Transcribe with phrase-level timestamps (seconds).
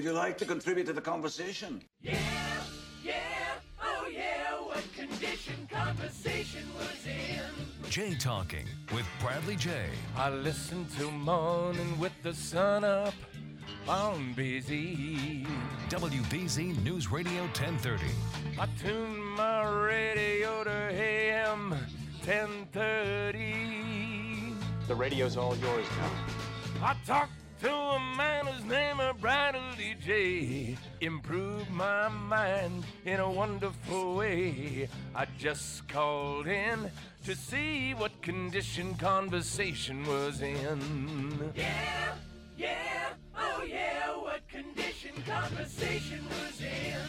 [0.00, 1.82] Would you like to contribute to the conversation?
[2.00, 2.16] Yeah,
[3.04, 3.12] yeah,
[3.82, 7.42] oh yeah, what condition conversation was in.
[7.90, 9.90] Jay Talking with Bradley Jay.
[10.16, 13.12] I listen to morning with the sun up.
[13.86, 15.46] I'm busy.
[15.90, 18.06] WBZ News Radio 1030.
[18.58, 21.72] I tune my radio to AM
[22.24, 24.54] 1030.
[24.88, 26.10] The radio's all yours now.
[26.86, 30.78] I talked to a man whose name is Bradley Jay.
[31.02, 34.88] Improved my mind in a wonderful way.
[35.14, 36.90] I just called in
[37.26, 41.52] to see what condition conversation was in.
[41.54, 42.14] Yeah,
[42.56, 47.00] yeah, oh yeah, what condition conversation was in.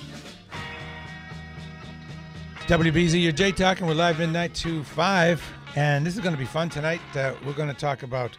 [2.68, 3.88] WBZ, your Jay Talking.
[3.88, 5.44] We're live midnight to 5.
[5.78, 7.00] And this is going to be fun tonight.
[7.16, 8.38] Uh, we're going to talk about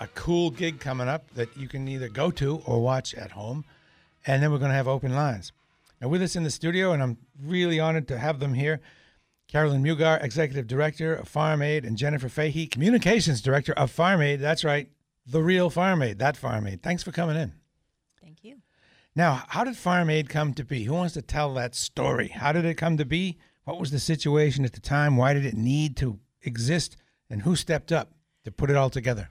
[0.00, 3.64] a cool gig coming up that you can either go to or watch at home.
[4.26, 5.52] And then we're going to have open lines.
[6.00, 8.80] Now, with us in the studio, and I'm really honored to have them here
[9.48, 14.40] Carolyn Mugar, Executive Director of Farm Aid, and Jennifer Fahey, Communications Director of Farm Aid.
[14.40, 14.88] That's right,
[15.26, 16.82] the real Farm Aid, that Farm Aid.
[16.82, 17.52] Thanks for coming in.
[18.22, 18.58] Thank you.
[19.16, 20.84] Now, how did Farm Aid come to be?
[20.84, 22.28] Who wants to tell that story?
[22.28, 23.38] How did it come to be?
[23.64, 25.16] What was the situation at the time?
[25.16, 26.96] Why did it need to exist?
[27.28, 28.12] And who stepped up
[28.44, 29.30] to put it all together?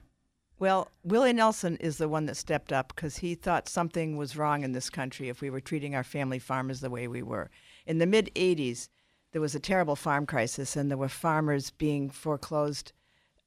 [0.60, 4.62] Well, Willie Nelson is the one that stepped up because he thought something was wrong
[4.62, 7.50] in this country if we were treating our family farmers the way we were.
[7.86, 8.90] In the mid 80s,
[9.32, 12.92] there was a terrible farm crisis, and there were farmers being foreclosed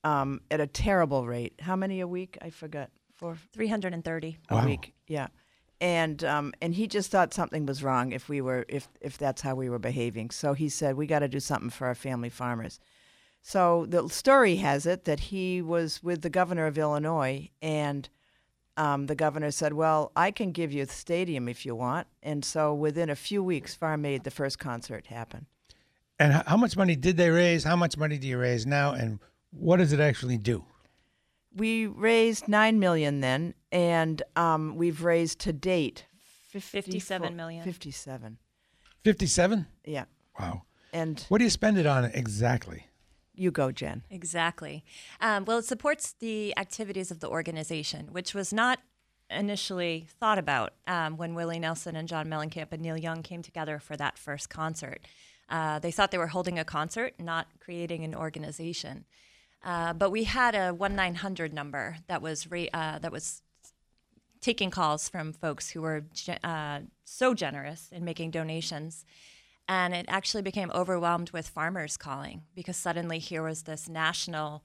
[0.04, 1.54] um, at a terrible rate.
[1.62, 2.38] How many a week?
[2.42, 2.90] I forgot.
[3.16, 4.66] Four, 330 a Wow.
[4.66, 4.96] week.
[5.08, 5.28] Yeah,
[5.80, 9.44] and um, and he just thought something was wrong if we were if if that's
[9.44, 10.32] how we were behaving.
[10.32, 12.80] So he said we got to do something for our family farmers.
[13.46, 18.08] So the story has it that he was with the governor of Illinois, and
[18.78, 22.44] um, the governor said, "Well, I can give you the stadium if you want." And
[22.46, 25.46] so within a few weeks, Farm Aid, the first concert, happen.
[26.18, 27.66] And how much money did they raise?
[27.66, 28.94] How much money do you raise now?
[28.94, 29.20] And
[29.52, 30.64] what does it actually do?
[31.54, 36.06] We raised nine million then, and um, we've raised to date
[36.50, 37.64] 57 million.
[37.64, 38.38] Fifty-seven.
[39.04, 39.66] 57?
[39.86, 40.06] Yeah,
[40.40, 40.62] Wow.
[40.94, 42.88] and What do you spend it on exactly?
[43.36, 44.04] You go, Jen.
[44.10, 44.84] Exactly.
[45.20, 48.80] Um, well, it supports the activities of the organization, which was not
[49.30, 53.80] initially thought about um, when Willie Nelson and John Mellencamp and Neil Young came together
[53.80, 55.02] for that first concert.
[55.50, 59.06] Uh, they thought they were holding a concert, not creating an organization.
[59.64, 63.42] Uh, but we had a one nine hundred number that was ra- uh, that was
[64.42, 69.06] taking calls from folks who were ge- uh, so generous in making donations.
[69.68, 74.64] And it actually became overwhelmed with farmers calling because suddenly here was this national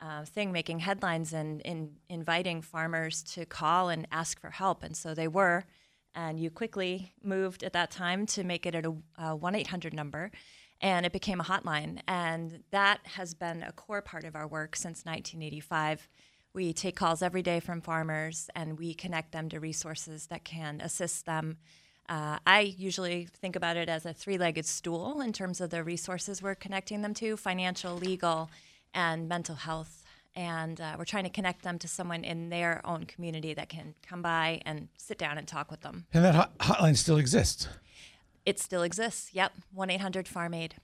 [0.00, 4.82] uh, thing making headlines and in, inviting farmers to call and ask for help.
[4.82, 5.64] And so they were.
[6.14, 10.30] And you quickly moved at that time to make it a 1 800 number.
[10.80, 12.00] And it became a hotline.
[12.08, 16.08] And that has been a core part of our work since 1985.
[16.52, 20.80] We take calls every day from farmers and we connect them to resources that can
[20.80, 21.58] assist them.
[22.10, 25.84] Uh, I usually think about it as a three legged stool in terms of the
[25.84, 28.50] resources we're connecting them to financial, legal,
[28.92, 30.02] and mental health.
[30.34, 33.94] And uh, we're trying to connect them to someone in their own community that can
[34.04, 36.06] come by and sit down and talk with them.
[36.12, 37.68] And that hot- hotline still exists.
[38.44, 39.30] It still exists.
[39.32, 40.74] Yep, 1 800 Farm Aid.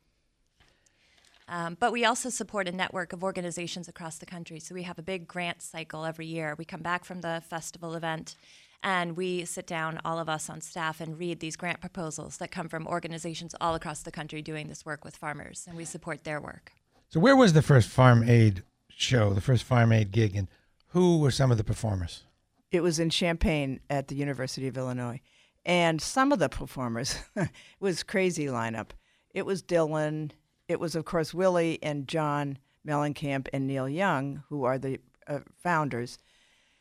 [1.48, 4.60] Um, but we also support a network of organizations across the country.
[4.60, 6.54] So we have a big grant cycle every year.
[6.56, 8.36] We come back from the festival event
[8.82, 12.51] and we sit down, all of us on staff, and read these grant proposals that
[12.51, 15.65] come from organizations all across the country doing this work with farmers.
[15.66, 16.72] And we support their work.
[17.09, 20.48] So, where was the first Farm Aid show, the first Farm Aid gig, and
[20.89, 22.22] who were some of the performers?
[22.71, 25.21] It was in Champaign at the University of Illinois.
[25.65, 28.91] And some of the performers it was crazy lineup.
[29.34, 30.30] It was Dylan.
[30.68, 35.41] It was, of course, Willie and John Mellencamp and Neil Young, who are the uh,
[35.62, 36.18] founders.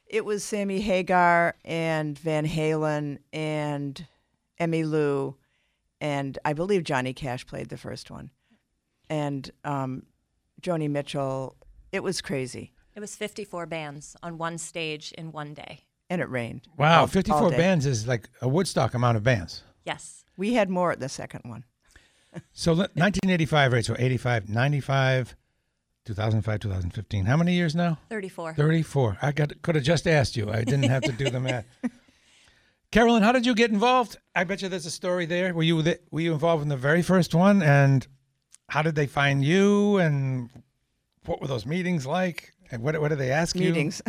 [0.07, 4.06] It was Sammy Hagar and Van Halen and
[4.60, 5.36] Emmylou,
[6.00, 8.31] and I believe Johnny Cash played the first one,
[9.10, 10.04] and um,
[10.62, 11.56] Joni Mitchell.
[11.92, 12.72] It was crazy.
[12.96, 15.81] It was 54 bands on one stage in one day.
[16.10, 16.68] and it rained.
[16.78, 19.63] Wow, all- 54 all bands is like a Woodstock amount of bands.
[19.86, 20.24] Yes.
[20.38, 21.63] We had more at the second one.
[22.54, 23.86] So 1985, right?
[23.86, 25.36] So 85, 95,
[26.06, 27.25] 2005, 2015.
[27.25, 27.98] How many years now?
[28.10, 28.54] 34.
[28.54, 29.18] 34.
[29.22, 30.52] I got could have just asked you.
[30.52, 31.66] I didn't have to do the math.
[32.92, 34.18] Carolyn, how did you get involved?
[34.36, 35.54] I bet you there's a story there.
[35.54, 37.62] Were you the, were you involved in the very first one?
[37.62, 38.07] And
[38.69, 39.98] how did they find you?
[39.98, 40.50] And
[41.25, 42.54] what were those meetings like?
[42.72, 43.69] And what what did they ask you?
[43.69, 44.01] meetings.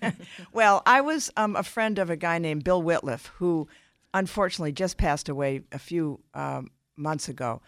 [0.52, 3.68] well, I was um, a friend of a guy named Bill Wittliff, who
[4.14, 7.62] unfortunately just passed away a few um, months ago.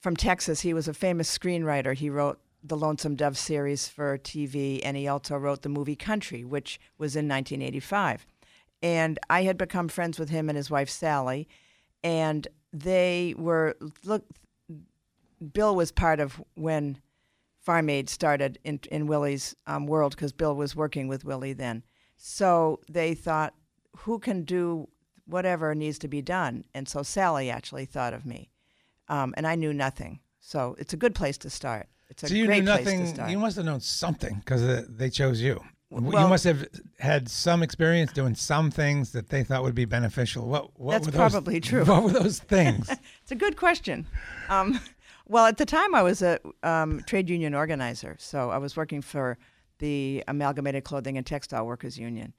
[0.00, 1.94] From Texas, he was a famous screenwriter.
[1.94, 6.44] He wrote the Lonesome Dove series for TV, and he also wrote the movie Country,
[6.44, 8.26] which was in 1985.
[8.82, 11.48] And I had become friends with him and his wife Sally,
[12.02, 14.24] and they were look.
[15.52, 17.00] Bill was part of when
[17.60, 21.84] Farm Aid started in, in Willie's um, world because Bill was working with Willie then.
[22.16, 23.54] So they thought,
[23.98, 24.88] who can do
[25.26, 26.64] whatever needs to be done?
[26.74, 28.50] And so Sally actually thought of me.
[29.08, 30.20] Um, and I knew nothing.
[30.40, 31.88] So it's a good place to start.
[32.10, 33.06] It's a so you great knew place to nothing.
[33.06, 33.30] start.
[33.30, 35.62] You must have known something because uh, they chose you.
[35.90, 36.66] you must have
[36.98, 40.46] had some experience doing some things that they thought would be beneficial.
[40.46, 41.84] What, what That's were those, probably true.
[41.84, 42.88] What were those things?
[43.22, 44.06] it's a good question.
[44.48, 44.80] Um,
[45.26, 49.02] well, at the time, I was a um, trade union organizer, so I was working
[49.02, 49.38] for
[49.78, 52.32] the Amalgamated Clothing and Textile Workers Union.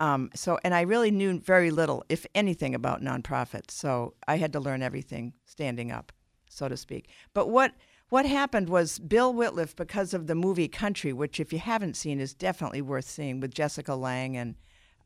[0.00, 3.70] Um, so, and I really knew very little, if anything, about nonprofits.
[3.72, 6.10] So I had to learn everything standing up,
[6.48, 7.10] so to speak.
[7.34, 7.72] But what
[8.10, 12.20] what happened was Bill Wittliff, because of the movie Country, which if you haven't seen
[12.20, 14.54] is definitely worth seeing, with Jessica Lange and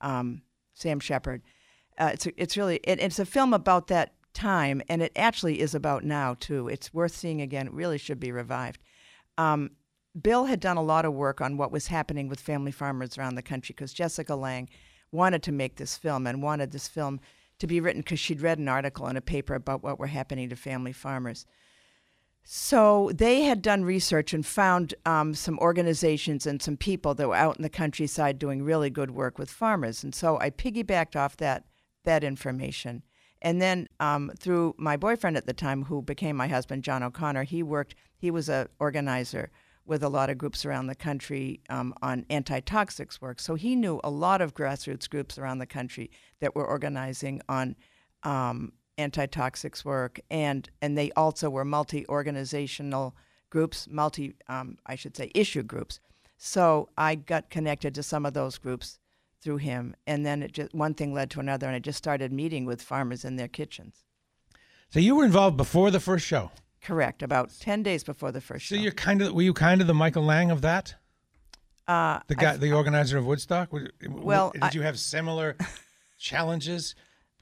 [0.00, 0.42] um,
[0.74, 1.42] Sam Shepard.
[1.96, 5.74] Uh, it's it's really it, it's a film about that time, and it actually is
[5.74, 6.68] about now too.
[6.68, 7.68] It's worth seeing again.
[7.68, 8.80] It really should be revived.
[9.38, 9.70] Um,
[10.20, 13.34] Bill had done a lot of work on what was happening with family farmers around
[13.34, 14.68] the country because Jessica Lange
[15.12, 17.20] wanted to make this film and wanted this film
[17.58, 20.48] to be written because she'd read an article in a paper about what were happening
[20.48, 21.46] to family farmers.
[22.46, 27.34] So they had done research and found um, some organizations and some people that were
[27.34, 30.04] out in the countryside doing really good work with farmers.
[30.04, 31.64] And so I piggybacked off that
[32.04, 33.02] that information.
[33.40, 37.44] And then um, through my boyfriend at the time, who became my husband, John O'Connor,
[37.44, 37.94] he worked.
[38.14, 39.50] He was a organizer
[39.86, 43.40] with a lot of groups around the country um, on anti-toxics work.
[43.40, 46.10] So he knew a lot of grassroots groups around the country
[46.40, 47.76] that were organizing on
[48.22, 53.14] um, anti-toxics work, and and they also were multi-organizational
[53.50, 56.00] groups, multi, um, I should say, issue groups.
[56.36, 58.98] So I got connected to some of those groups
[59.40, 62.32] through him, and then it just one thing led to another, and I just started
[62.32, 64.04] meeting with farmers in their kitchens.
[64.90, 66.50] so you were involved before the first show.
[66.82, 68.78] Correct, about ten days before the first So show.
[68.78, 70.94] So you're kind of were you kind of the Michael Lang of that?
[71.86, 73.68] Uh, The guy, I- the organizer of Woodstock.
[74.08, 75.56] Well, did you have similar
[76.18, 76.94] challenges?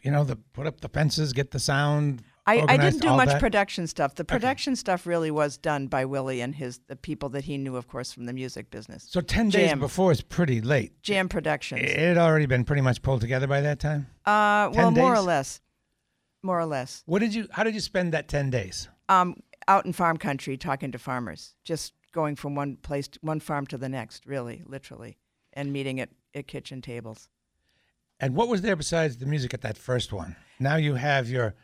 [0.03, 2.23] You know, the put up the fences, get the sound.
[2.45, 3.41] I, I didn't do much that?
[3.41, 4.17] production stuff.
[4.17, 7.77] The production stuff really was done by Willie and his the people that he knew,
[7.77, 9.07] of course, from the music business.
[9.09, 9.79] So ten days Jam.
[9.79, 11.01] before is pretty late.
[11.03, 11.83] Jam Productions.
[11.83, 14.09] It had already been pretty much pulled together by that time.
[14.27, 15.61] Uh, 10 well, more or less,
[16.43, 17.05] more or less.
[17.07, 17.47] What did you?
[17.53, 18.89] How did you spend that ten days?
[19.09, 19.37] Um,
[19.69, 23.67] out in farm country, talking to farmers, just going from one place, to, one farm
[23.67, 25.17] to the next, really, literally,
[25.53, 27.29] and meeting at, at kitchen tables.
[28.23, 30.37] And what was there besides the music at that first one?
[30.61, 31.55] Now you have your.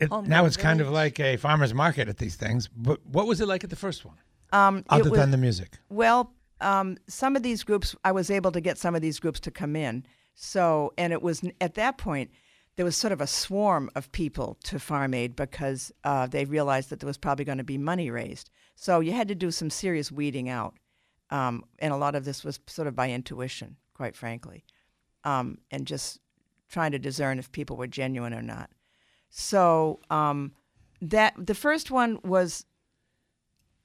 [0.00, 2.68] It, now it's kind of like a farmer's market at these things.
[2.68, 4.16] But what was it like at the first one?
[4.52, 5.78] Um, Other was- than the music.
[5.88, 9.38] Well, um, some of these groups, I was able to get some of these groups
[9.40, 10.04] to come in.
[10.34, 12.32] So, and it was at that point,
[12.74, 16.90] there was sort of a swarm of people to Farm Aid because uh, they realized
[16.90, 18.50] that there was probably going to be money raised.
[18.74, 20.74] So you had to do some serious weeding out.
[21.30, 24.64] Um, and a lot of this was sort of by intuition, quite frankly,
[25.24, 26.18] um, and just
[26.68, 28.70] trying to discern if people were genuine or not.
[29.30, 30.52] So um,
[31.00, 32.66] that the first one was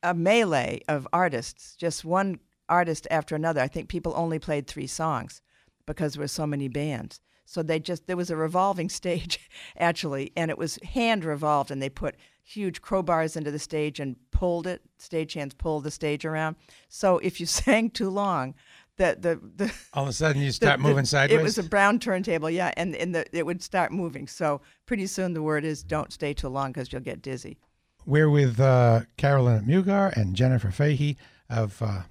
[0.03, 2.39] a melee of artists, just one
[2.70, 3.62] artist after another.
[3.62, 5.41] I think people only played three songs
[5.86, 7.20] because there were so many bands.
[7.46, 9.39] So they just there was a revolving stage
[9.77, 14.15] actually, and it was hand revolved, and they put huge crowbars into the stage and
[14.32, 14.82] pulled it.
[15.00, 16.56] Stagehands pulled the stage around.
[16.88, 18.53] So if you sang too long,
[18.98, 21.39] the the, the All of a sudden you start the- moving sideways.
[21.39, 24.27] It was a brown turntable, yeah, and and the, it would start moving.
[24.27, 27.58] So pretty soon the word is don't stay too long because you'll get dizzy.
[28.06, 31.18] We're with uh, Carolyn Mugar and Jennifer Fahey
[31.50, 32.04] of uh,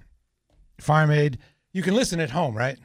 [0.79, 1.39] Farm Aid.
[1.73, 2.77] You can listen at home, right?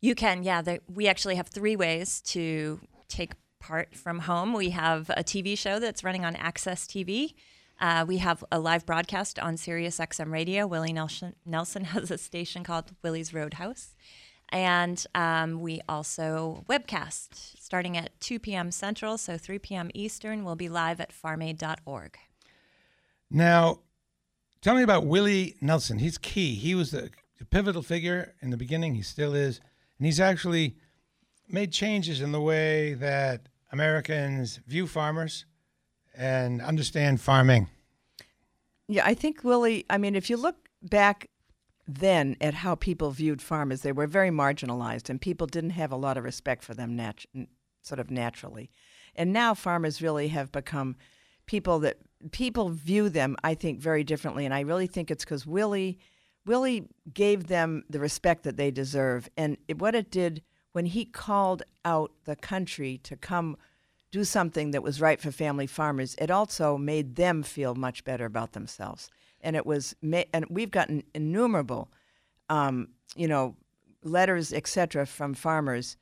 [0.00, 0.62] You can, yeah.
[0.62, 4.52] There, we actually have three ways to take part from home.
[4.52, 7.34] We have a TV show that's running on Access TV.
[7.80, 10.66] Uh, we have a live broadcast on Sirius XM Radio.
[10.66, 13.94] Willie Nelson, Nelson has a station called Willie's Roadhouse.
[14.52, 18.70] And um, we also webcast starting at 2 p.m.
[18.72, 19.90] Central, so 3 p.m.
[19.94, 20.44] Eastern.
[20.44, 22.18] We'll be live at farmaid.org.
[23.30, 23.78] Now,
[24.60, 26.00] tell me about Willie Nelson.
[26.00, 26.56] He's key.
[26.56, 27.10] He was the
[27.50, 28.96] pivotal figure in the beginning.
[28.96, 29.60] He still is,
[29.98, 30.76] and he's actually
[31.48, 35.46] made changes in the way that Americans view farmers
[36.16, 37.68] and understand farming.
[38.88, 39.84] Yeah, I think Willie.
[39.88, 41.30] I mean, if you look back
[41.86, 45.96] then at how people viewed farmers, they were very marginalized, and people didn't have a
[45.96, 47.24] lot of respect for them, nat-
[47.82, 48.70] sort of naturally.
[49.14, 50.96] And now farmers really have become
[51.46, 51.98] people that
[52.30, 54.44] people view them, I think, very differently.
[54.44, 55.98] And I really think it's because Willie,
[56.46, 59.28] Willie gave them the respect that they deserve.
[59.36, 63.56] And it, what it did when he called out the country to come
[64.10, 68.24] do something that was right for family farmers, it also made them feel much better
[68.24, 69.10] about themselves.
[69.40, 71.90] And it was, ma- and we've gotten innumerable,
[72.48, 73.56] um, you know,
[74.02, 75.96] letters, etc., from farmers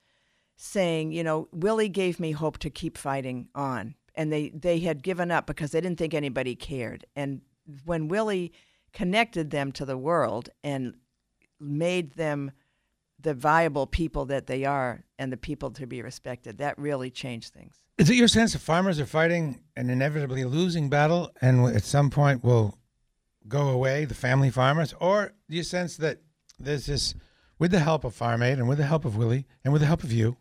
[0.57, 3.95] saying, you know, Willie gave me hope to keep fighting on.
[4.15, 7.05] And they, they had given up because they didn't think anybody cared.
[7.15, 7.43] And
[7.85, 8.53] when Willie
[8.93, 10.95] connected them to the world and
[11.61, 12.51] made them
[13.21, 17.53] the viable people that they are and the people to be respected, that really changed
[17.53, 17.75] things.
[17.99, 22.11] Is it your sense that farmers are fighting an inevitably losing battle and at some
[22.11, 22.79] point will
[23.49, 24.95] go away, the family farmers?
[25.01, 26.21] Or do you sense that
[26.61, 27.15] there's this,
[27.59, 29.87] with the help of Farm Aid and with the help of Willie and with the
[29.87, 30.37] help of you,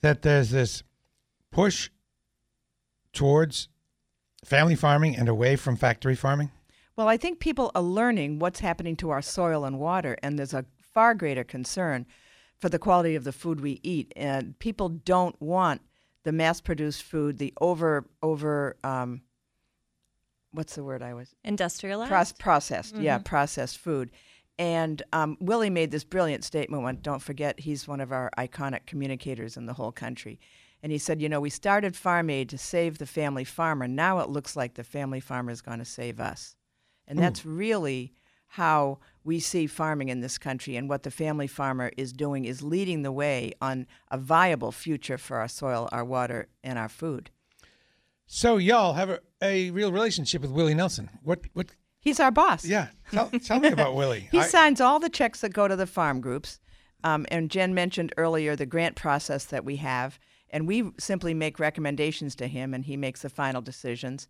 [0.00, 0.82] that there's this
[1.52, 1.90] push
[3.12, 3.68] towards
[4.44, 6.50] family farming and away from factory farming?
[6.96, 10.54] Well, I think people are learning what's happening to our soil and water, and there's
[10.54, 10.64] a
[10.98, 12.04] far greater concern
[12.60, 14.12] for the quality of the food we eat.
[14.16, 15.80] And people don't want
[16.24, 19.22] the mass-produced food, the over over um,
[20.50, 22.10] what's the word I was Industrialized?
[22.10, 23.24] Proce- processed, yeah, Mhm.
[23.24, 24.10] processed food.
[24.58, 26.82] And um, Willie made this brilliant statement.
[26.82, 30.40] One, don't forget, he's one of our iconic communicators in the whole country.
[30.82, 33.86] And he said, you know, we started Farm Aid to save the family farmer.
[33.86, 36.56] Now it looks like the family farmer is going to save us.
[37.06, 37.22] And Ooh.
[37.22, 38.14] that's really
[38.48, 40.76] how we see farming in this country.
[40.76, 45.18] And what the family farmer is doing is leading the way on a viable future
[45.18, 47.30] for our soil, our water, and our food.
[48.26, 51.10] So y'all have a, a real relationship with Willie Nelson.
[51.22, 52.64] What what He's our boss.
[52.64, 52.88] Yeah.
[53.10, 54.28] Tell, tell me about Willie.
[54.32, 56.60] He I- signs all the checks that go to the farm groups.
[57.04, 60.18] Um, and Jen mentioned earlier the grant process that we have.
[60.50, 64.28] And we simply make recommendations to him, and he makes the final decisions.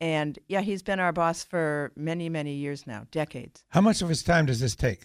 [0.00, 3.64] And yeah, he's been our boss for many, many years now, decades.
[3.70, 5.00] How much of his time does this take?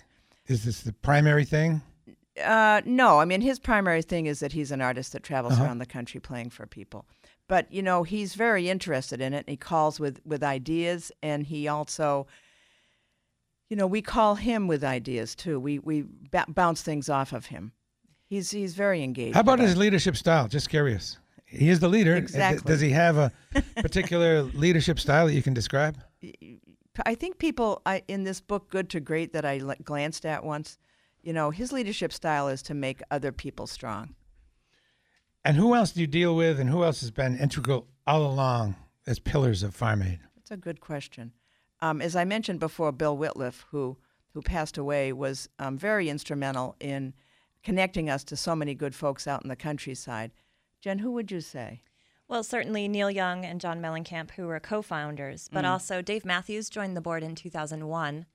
[0.48, 1.82] Is this the primary thing?
[2.44, 5.64] Uh, no, I mean his primary thing is that he's an artist that travels Uh-huh.
[5.66, 7.06] around the country playing for people.
[7.48, 9.40] But you know he's very interested in it.
[9.40, 12.28] And he calls with with ideas, and he also,
[13.70, 15.60] you know, we call him with ideas too.
[15.60, 17.74] We we ba- bounce things off of him.
[18.26, 19.36] He's he's very engaged.
[19.36, 20.48] How about his leadership style?
[20.48, 21.18] Just curious.
[21.52, 22.16] He is the leader.
[22.16, 22.66] Exactly.
[22.66, 23.32] Does he have a
[23.76, 25.98] particular leadership style that you can describe?
[27.06, 30.44] I think people I, in this book, Good to Great, that I l- glanced at
[30.44, 30.78] once,
[31.22, 34.16] you know, his leadership style is to make other people strong.
[35.44, 38.76] And who else do you deal with, and who else has been integral all along
[39.06, 40.20] as pillars of Farm Aid?
[40.36, 41.34] That's a good question.
[41.82, 43.98] Um, as I mentioned before, Bill Wittliff, who
[44.34, 47.14] who passed away, was um, very instrumental in
[47.64, 50.32] connecting us to so many good folks out in the countryside.
[50.82, 51.84] Jen, who would you say?
[52.28, 55.70] Well, certainly Neil Young and John Mellencamp, who were co founders, but Mm.
[55.70, 58.26] also Dave Matthews joined the board in 2001.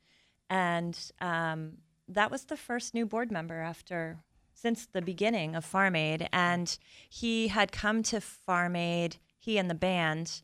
[0.49, 4.19] And um, that was the first new board member after
[4.53, 6.29] since the beginning of Farm Aid.
[6.33, 6.79] And
[7.11, 10.43] he had come to Farm Aid, he and the band,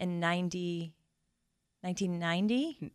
[0.00, 0.92] in 90,
[1.82, 2.90] 1990?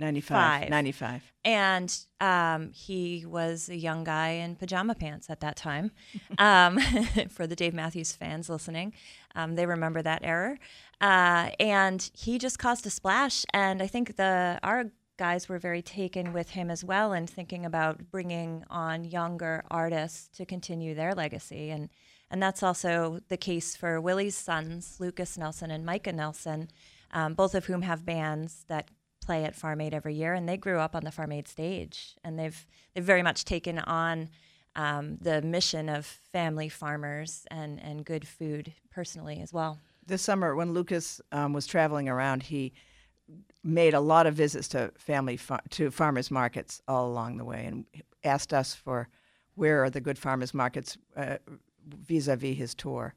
[0.00, 0.62] 95.
[0.62, 0.70] Five.
[0.70, 1.32] 95.
[1.44, 5.90] And um, he was a young guy in pajama pants at that time.
[6.38, 6.78] Um,
[7.30, 8.94] for the Dave Matthews fans listening,
[9.34, 10.58] um, they remember that error.
[11.00, 13.44] Uh, and he just caused a splash.
[13.54, 17.66] And I think the our guys were very taken with him as well, and thinking
[17.66, 21.70] about bringing on younger artists to continue their legacy.
[21.70, 21.90] And
[22.30, 26.68] and that's also the case for Willie's sons, Lucas Nelson and Micah Nelson,
[27.12, 28.88] um, both of whom have bands that
[29.30, 32.16] play at Farm Aid every year, and they grew up on the Farm Aid stage,
[32.24, 34.28] and they've they've very much taken on
[34.74, 39.78] um, the mission of family farmers and and good food personally as well.
[40.04, 42.72] This summer, when Lucas um, was traveling around, he
[43.62, 47.66] made a lot of visits to family far- to farmers markets all along the way,
[47.66, 47.84] and
[48.24, 49.08] asked us for
[49.54, 51.36] where are the good farmers markets uh,
[51.86, 53.14] vis-a-vis his tour.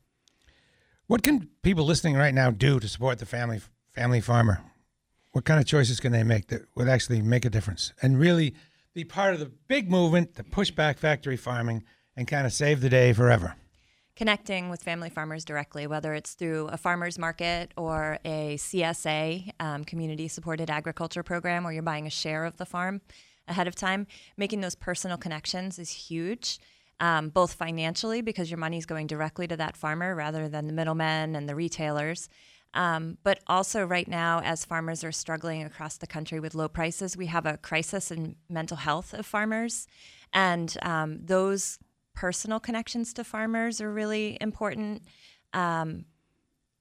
[1.07, 3.61] What can people listening right now do to support the family
[3.95, 4.61] family farmer?
[5.33, 8.53] What kind of choices can they make that would actually make a difference and really
[8.93, 11.83] be part of the big movement to push back factory farming
[12.15, 13.55] and kind of save the day forever.
[14.15, 19.83] connecting with family farmers directly, whether it's through a farmer's market or a CSA, um,
[19.83, 23.01] community supported agriculture program, where you're buying a share of the farm
[23.47, 24.05] ahead of time.
[24.37, 26.59] Making those personal connections is huge,
[26.99, 30.73] um, both financially, because your money is going directly to that farmer rather than the
[30.73, 32.29] middlemen and the retailers.
[32.73, 37.15] Um, but also, right now, as farmers are struggling across the country with low prices,
[37.15, 39.87] we have a crisis in mental health of farmers.
[40.33, 41.77] And um, those
[42.15, 45.03] personal connections to farmers are really important.
[45.53, 46.05] Um,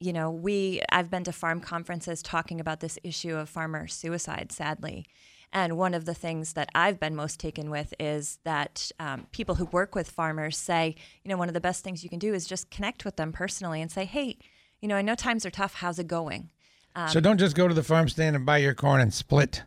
[0.00, 4.50] you know, we I've been to farm conferences talking about this issue of farmer suicide,
[4.50, 5.06] sadly.
[5.52, 9.56] And one of the things that I've been most taken with is that um, people
[9.56, 12.32] who work with farmers say, you know, one of the best things you can do
[12.32, 14.38] is just connect with them personally and say, hey,
[14.82, 15.74] you know, I know times are tough.
[15.74, 16.50] How's it going?
[16.94, 19.62] Um, so don't just go to the farm stand and buy your corn and split,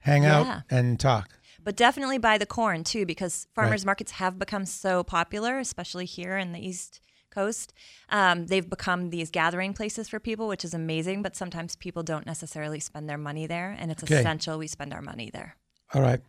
[0.00, 0.40] hang Yeah.
[0.40, 1.30] out and talk.
[1.64, 3.86] but definitely buy the corn too because farmers Right.
[3.86, 7.74] markets have become so popular especially here in the east coast
[8.10, 12.26] um, they've become these gathering places for people which is amazing but sometimes people don't
[12.26, 14.20] necessarily spend their money there and it's Okay.
[14.20, 15.56] essential we spend our money there
[15.92, 16.20] All right.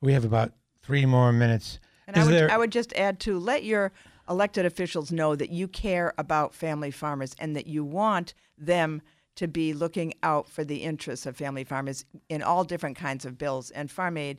[0.00, 0.52] We have about
[0.82, 1.78] three more minutes.
[2.06, 3.92] And I Is would, there, I would just add to let your
[4.28, 9.02] elected officials know that you care about family farmers and that you want them
[9.36, 13.36] to be looking out for the interests of family farmers in all different kinds of
[13.36, 13.70] bills.
[13.70, 14.38] And Farm Aid,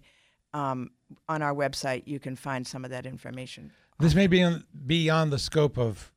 [0.54, 0.92] um,
[1.28, 3.72] on our website, you can find some of that information.
[4.00, 6.12] this may be on, beyond the scope of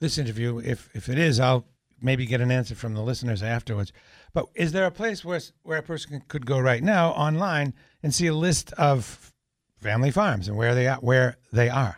[0.00, 0.58] this interview.
[0.58, 1.64] If if it is, I'll
[2.00, 3.92] maybe get an answer from the listeners afterwards.
[4.34, 8.14] But is there a place where where a person could go right now online and
[8.14, 9.32] see a list of
[9.80, 11.96] family farms and where they are, where they are?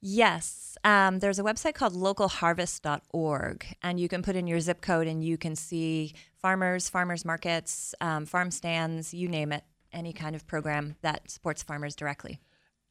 [0.00, 5.06] Yes um, there's a website called localharvest.org and you can put in your zip code
[5.06, 10.36] and you can see farmers farmers markets um, farm stands you name it any kind
[10.36, 12.40] of program that supports farmers directly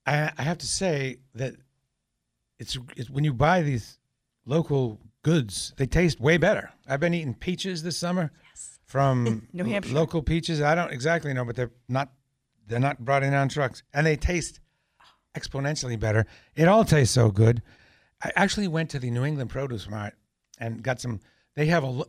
[0.05, 1.55] I, I have to say that
[2.57, 3.99] it's, it's when you buy these
[4.45, 6.71] local goods, they taste way better.
[6.87, 8.31] I've been eating peaches this summer
[8.85, 9.93] from New Hampshire.
[9.93, 10.61] local peaches.
[10.61, 12.11] I don't exactly know, but they're not
[12.67, 14.59] they're not brought in on trucks, and they taste
[15.39, 16.25] exponentially better.
[16.55, 17.61] It all tastes so good.
[18.21, 20.13] I actually went to the New England Produce Mart
[20.59, 21.19] and got some.
[21.55, 22.03] They have a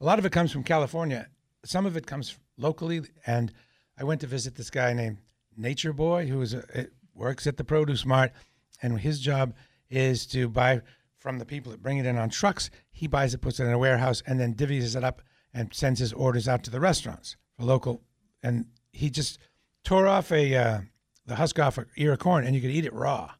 [0.00, 1.28] a lot of it comes from California.
[1.64, 3.52] Some of it comes locally, and
[3.98, 5.18] I went to visit this guy named
[5.56, 8.32] Nature Boy, who is a, works at the Produce Mart,
[8.80, 9.54] and his job
[9.90, 10.82] is to buy
[11.16, 12.70] from the people that bring it in on trucks.
[12.92, 15.20] He buys it, puts it in a warehouse, and then divvies it up
[15.52, 18.02] and sends his orders out to the restaurants for local.
[18.40, 19.38] And he just
[19.82, 20.80] tore off a uh,
[21.28, 23.30] the husk off a ear of corn, and you could eat it raw,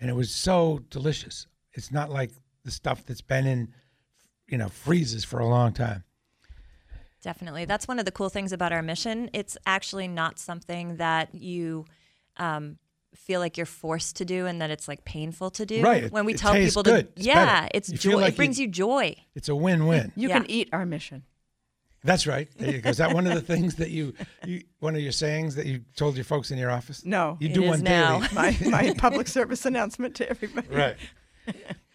[0.00, 1.46] and it was so delicious.
[1.74, 2.30] It's not like
[2.64, 3.68] the stuff that's been in,
[4.48, 6.04] you know, freezes for a long time.
[7.22, 7.64] Definitely.
[7.66, 9.30] That's one of the cool things about our mission.
[9.32, 11.84] It's actually not something that you
[12.36, 12.78] um,
[13.14, 15.82] feel like you're forced to do and that it's like painful to do.
[15.82, 16.10] Right.
[16.10, 17.14] When we it tell tastes people good.
[17.14, 17.68] to, It's yeah, better.
[17.74, 18.16] it's You joy.
[18.20, 19.14] like it brings you- you joy.
[19.36, 20.12] It's a win-win.
[20.16, 20.38] You Yeah.
[20.40, 21.22] can eat our mission.
[22.04, 22.48] That's right.
[22.56, 22.90] There you go.
[22.90, 24.12] Is that one of the things that you,
[24.44, 27.04] you one of your sayings that you told your folks in your office?
[27.04, 27.36] No.
[27.40, 28.20] you It do is one now.
[28.20, 28.34] daily.
[28.34, 30.66] my, my public service announcement to everybody.
[30.68, 30.96] Right.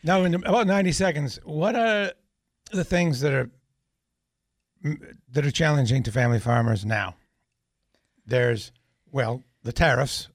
[0.03, 2.11] now, in about ninety seconds, what are
[2.71, 3.49] the things that are
[5.31, 7.15] that are challenging to family farmers now?
[8.25, 8.71] There's
[9.11, 10.29] well the tariffs,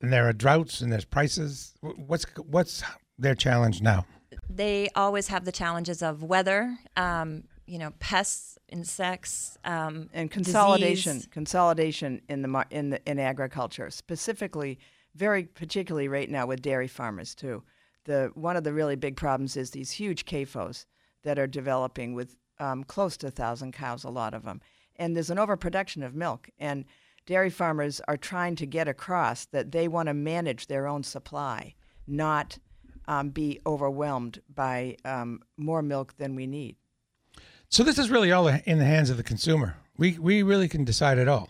[0.00, 1.74] and there are droughts, and there's prices.
[1.80, 2.82] What's what's
[3.18, 4.06] their challenge now?
[4.48, 11.16] They always have the challenges of weather, um, you know, pests, insects, um, and consolidation
[11.16, 11.28] disease.
[11.30, 14.78] consolidation in the mar- in the in agriculture specifically
[15.14, 17.62] very particularly right now with dairy farmers too.
[18.04, 20.86] The one of the really big problems is these huge CAFOs
[21.22, 24.60] that are developing with um, close to a thousand cows a lot of them.
[24.96, 26.84] And there's an overproduction of milk and
[27.26, 31.74] dairy farmers are trying to get across that they want to manage their own supply
[32.06, 32.58] not
[33.06, 36.76] um, be overwhelmed by um, more milk than we need
[37.74, 39.74] So this is really all in the hands of the consumer.
[39.98, 41.48] We we really can decide it all.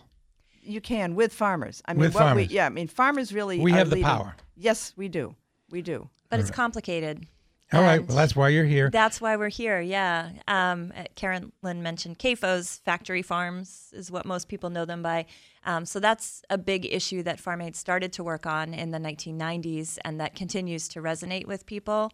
[0.63, 1.83] You can with farmers.
[1.85, 2.47] I mean, With what farmers.
[2.47, 3.59] We, yeah, I mean, farmers really.
[3.59, 4.35] We are have the leading- power.
[4.57, 5.35] Yes, we do.
[5.69, 6.09] We do.
[6.31, 7.27] But it's complicated.
[7.71, 7.99] All right.
[7.99, 8.89] And Well, that's why you're here.
[8.89, 9.79] That's why we're here.
[9.79, 10.31] Yeah.
[10.47, 15.27] Um, uh, Karen Lynn mentioned CAFOs, factory farms is what most people know them by.
[15.63, 18.99] Um, so that's a big issue that Farm Aid started to work on in the
[18.99, 22.11] 1990s and that continues to resonate with people.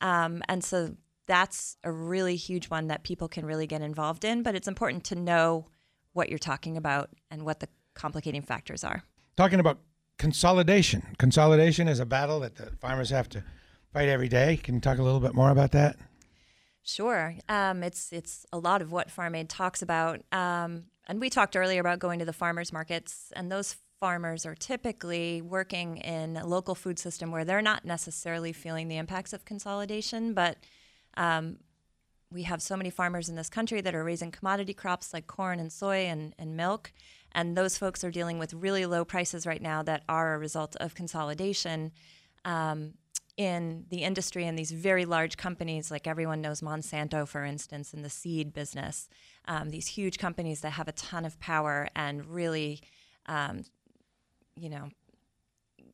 [0.00, 4.42] Um, and so that's a really huge one that people can really get involved in.
[4.42, 5.66] But it's important to know
[6.12, 9.02] what you're talking about and what the complicating factors are.
[9.36, 9.78] talking about
[10.18, 11.14] consolidation.
[11.18, 13.42] Consolidation is a battle that the farmers have to
[13.92, 14.56] fight every day.
[14.56, 15.96] Can you talk a little bit more about that?
[16.82, 17.34] Sure.
[17.48, 20.20] Um, it's it's a lot of what Farm Aid talks about.
[20.32, 24.54] Um, and we talked earlier about going to the farmers markets, and those farmers are
[24.54, 29.44] typically working in a local food system where they're not necessarily feeling the impacts of
[29.44, 30.56] consolidation, but
[31.16, 31.58] um,
[32.32, 35.60] we have so many farmers in this country that are raising commodity crops like corn
[35.60, 36.92] and soy and, and milk.
[37.32, 40.76] And those folks are dealing with really low prices right now that are a result
[40.76, 41.92] of consolidation
[42.44, 42.94] um,
[43.36, 48.02] in the industry and these very large companies, like everyone knows Monsanto, for instance, in
[48.02, 49.08] the seed business.
[49.46, 52.80] Um, these huge companies that have a ton of power and really,
[53.26, 53.64] um,
[54.56, 54.90] you know,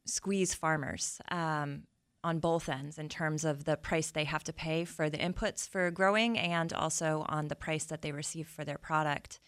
[0.05, 1.83] squeeze farmers um,
[2.25, 5.69] on both ends in terms of the price they have to pay for the inputs
[5.69, 9.41] for growing and also on the price that they receive for their product.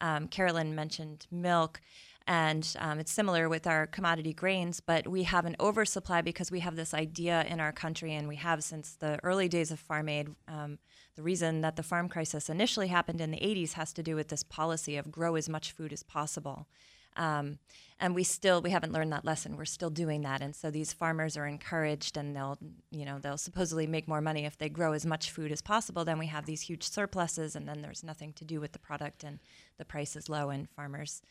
[0.00, 1.80] Um, Carolyn mentioned milk,
[2.26, 6.60] and um, it's similar with our commodity grains, but we have an oversupply because we
[6.60, 10.08] have this idea in our country, and we have since the early days of Farm
[10.08, 10.28] Aid.
[10.48, 10.78] Um,
[11.14, 14.28] the reason that the farm crisis initially happened in the 80s has to do with
[14.28, 16.66] this policy of grow as much food as possible.
[17.16, 17.58] Um,
[17.98, 19.56] and we still we haven't learned that lesson.
[19.56, 22.58] We're still doing that, and so these farmers are encouraged, and they'll
[22.90, 26.04] you know they'll supposedly make more money if they grow as much food as possible.
[26.04, 29.24] Then we have these huge surpluses, and then there's nothing to do with the product,
[29.24, 29.38] and
[29.78, 31.22] the price is low, and farmers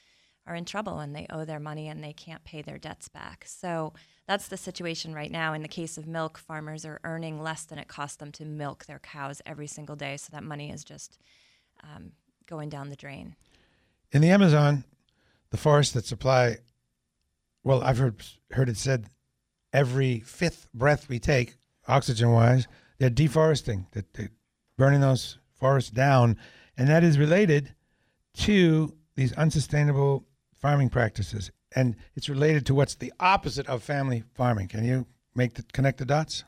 [0.48, 3.45] are in trouble, and they owe their money, and they can't pay their debts back.
[3.48, 3.93] So
[4.28, 5.54] that's the situation right now.
[5.54, 8.86] In the case of milk, farmers are earning less than it costs them to milk
[8.86, 11.19] their cows every single day, so that money is just
[11.84, 12.12] um,
[12.48, 13.36] going down the drain.
[14.12, 14.84] In the Amazon,
[15.56, 16.58] the forests that supply,
[17.63, 19.06] well, I've heard heard it said
[19.72, 21.56] every fifth breath we take,
[21.88, 24.32] oxygen wise, they're deforesting, that they're
[24.78, 26.36] burning those forests down,
[26.78, 27.74] and that is related
[28.34, 34.68] to these unsustainable farming practices, and it's related to what's the opposite of family farming.
[34.68, 36.44] Can you make the connect the dots?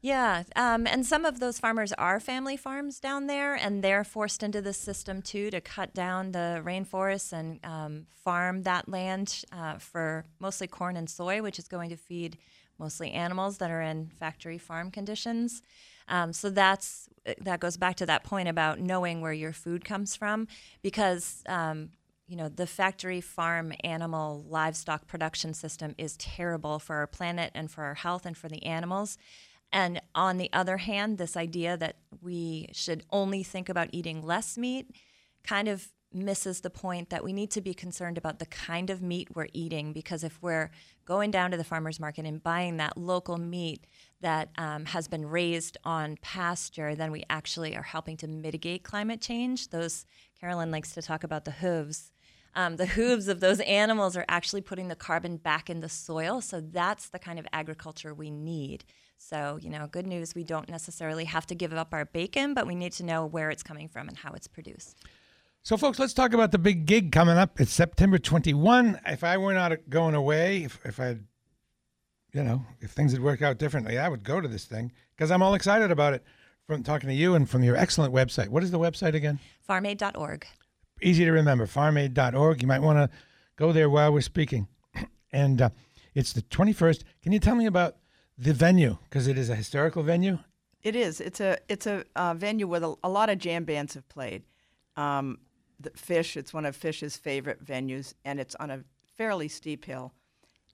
[0.00, 4.44] Yeah, um, and some of those farmers are family farms down there, and they're forced
[4.44, 9.78] into the system too to cut down the rainforests and um, farm that land uh,
[9.78, 12.38] for mostly corn and soy, which is going to feed
[12.78, 15.62] mostly animals that are in factory farm conditions.
[16.08, 17.08] Um, so that's
[17.40, 20.46] that goes back to that point about knowing where your food comes from,
[20.80, 21.90] because um,
[22.28, 27.68] you know the factory farm animal livestock production system is terrible for our planet and
[27.68, 29.18] for our health and for the animals.
[29.72, 34.56] And on the other hand, this idea that we should only think about eating less
[34.56, 34.94] meat
[35.44, 39.02] kind of misses the point that we need to be concerned about the kind of
[39.02, 40.70] meat we're eating because if we're
[41.04, 43.86] going down to the farmer's market and buying that local meat
[44.20, 49.20] that um, has been raised on pasture, then we actually are helping to mitigate climate
[49.20, 49.68] change.
[49.68, 50.06] Those,
[50.40, 52.10] Carolyn likes to talk about the hooves.
[52.54, 56.40] Um, the hooves of those animals are actually putting the carbon back in the soil.
[56.40, 58.84] So that's the kind of agriculture we need.
[59.18, 62.66] So, you know, good news, we don't necessarily have to give up our bacon, but
[62.66, 64.96] we need to know where it's coming from and how it's produced.
[65.62, 67.60] So, folks, let's talk about the big gig coming up.
[67.60, 69.00] It's September 21.
[69.06, 71.18] If I were not going away, if, if I
[72.32, 75.30] you know, if things had worked out differently, I would go to this thing because
[75.30, 76.22] I'm all excited about it
[76.66, 78.48] from talking to you and from your excellent website.
[78.48, 79.38] What is the website again?
[79.66, 80.46] Farmaid.org.
[81.00, 82.60] Easy to remember, farmaid.org.
[82.60, 83.16] You might want to
[83.56, 84.68] go there while we're speaking.
[85.30, 85.68] And uh,
[86.14, 87.02] it's the 21st.
[87.22, 87.96] Can you tell me about
[88.38, 90.38] the venue because it is a historical venue.
[90.82, 91.20] It is.
[91.20, 94.44] It's a it's a uh, venue where a, a, lot of jam bands have played.
[94.96, 95.38] Um,
[95.80, 96.36] the Phish.
[96.36, 98.84] It's one of Phish's favorite venues, and it's on a
[99.16, 100.12] fairly steep hill,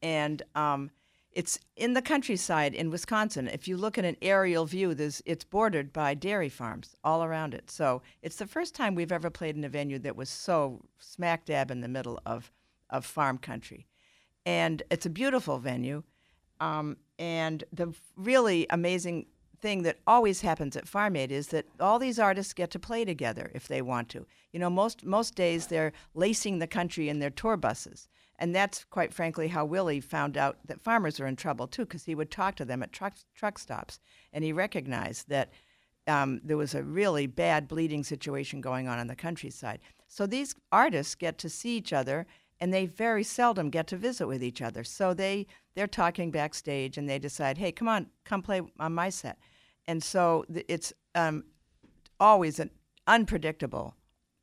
[0.03, 0.90] and um,
[1.33, 3.48] it's in the countryside in Wisconsin.
[3.48, 7.55] If you look at an aerial view, there's it's bordered by dairy farms all around
[7.55, 7.70] it.
[7.70, 11.46] So it's the first time we've ever played in a venue that was so smack
[11.46, 12.53] dab in the middle of
[12.90, 13.87] of farm country,
[14.44, 16.03] and it's a beautiful venue.
[16.61, 19.27] Um, and the really amazing
[19.61, 23.05] thing that always happens at Farm Aid is that all these artists get to play
[23.05, 24.27] together if they want to.
[24.53, 28.09] You know, most most days they're lacing the country in their tour buses.
[28.38, 32.05] And that's quite frankly how Willie found out that farmers are in trouble too, because
[32.05, 34.00] he would talk to them at truck truck stops,
[34.33, 35.50] and he recognized that
[36.07, 39.81] um, there was a really bad bleeding situation going on in the countryside.
[40.09, 42.27] So these artists get to see each other
[42.61, 44.85] and they very seldom get to visit with each other.
[44.85, 49.11] So they they're talking backstage, and they decide, hey, come on, come play on my
[49.11, 49.38] set.
[49.87, 51.45] And so it's um,
[52.21, 52.71] always an
[53.07, 53.97] unpredictable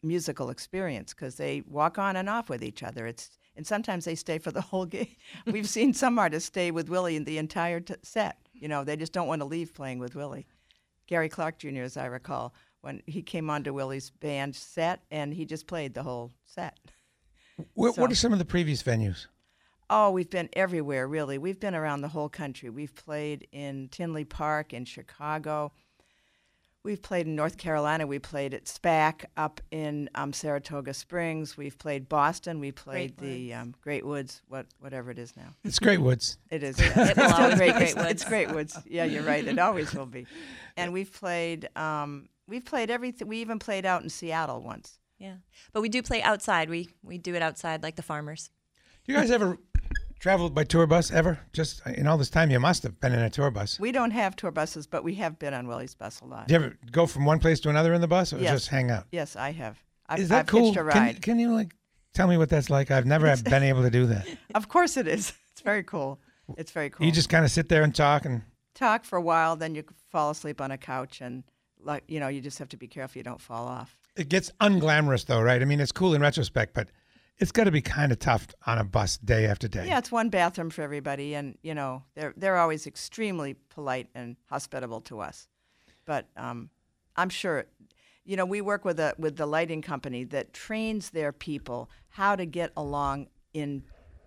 [0.03, 3.07] musical experience because they walk on and off with each other.
[3.07, 5.15] It's and sometimes they stay for the whole game.
[5.45, 8.37] We've seen some artists stay with Willie the entire t- set.
[8.53, 10.47] You know, they just don't want to leave playing with Willie.
[11.07, 15.45] Gary Clark Jr., as I recall, when he came onto Willie's band set, and he
[15.45, 16.79] just played the whole set.
[17.73, 19.27] What, so, what are some of the previous venues?
[19.89, 21.37] Oh, we've been everywhere, really.
[21.37, 22.69] We've been around the whole country.
[22.69, 25.73] We've played in Tinley Park in Chicago.
[26.83, 28.07] We've played in North Carolina.
[28.07, 31.55] We played at SPAC up in um, Saratoga Springs.
[31.55, 32.59] We've played Boston.
[32.59, 35.53] We played Great the um, Great Woods, what whatever it is now.
[35.63, 36.39] It's Great Woods.
[36.49, 36.79] It is.
[36.79, 36.87] yeah.
[37.11, 37.75] It It's still great.
[37.75, 38.09] Great Woods.
[38.09, 38.79] it's Great Woods.
[38.87, 39.45] Yeah, you're right.
[39.45, 40.25] It always will be.
[40.77, 41.67] And we've played.
[41.75, 43.27] Um, we've played everything.
[43.27, 44.97] We even played out in Seattle once.
[45.21, 45.35] Yeah,
[45.71, 46.69] but we do play outside.
[46.69, 48.49] We we do it outside like the farmers.
[49.05, 49.57] You guys ever
[50.19, 51.39] traveled by tour bus ever?
[51.53, 53.79] Just uh, in all this time, you must have been in a tour bus.
[53.79, 56.47] We don't have tour buses, but we have been on Willie's bus a lot.
[56.47, 58.51] Do you ever go from one place to another in the bus, or Yes.
[58.53, 59.05] just hang out?
[59.11, 59.77] Yes, I have.
[60.09, 60.65] I've, Is that I've cool?
[60.65, 61.21] hitched a Can, ride.
[61.21, 61.75] can you like
[62.13, 62.89] tell me what that's like?
[62.91, 64.25] I've never been able to do that.
[64.55, 65.33] Of course it is.
[65.51, 66.19] It's very cool.
[66.57, 67.05] It's very cool.
[67.05, 68.41] You just kind of sit there and talk, and
[68.73, 71.43] talk for a while, then you fall asleep on a couch, and
[71.83, 73.95] like you know, you just have to be careful you don't fall off.
[74.15, 75.61] It gets unglamorous, though, right?
[75.61, 76.89] I mean, it's cool in retrospect, but
[77.37, 79.87] it's got to be kind of tough on a bus day after day.
[79.87, 84.35] Yeah, it's one bathroom for everybody, and you know they're they're always extremely polite and
[84.49, 85.47] hospitable to us.
[86.05, 86.69] But um,
[87.15, 87.65] I'm sure,
[88.25, 92.35] you know, we work with a with the lighting company that trains their people how
[92.35, 93.83] to get along in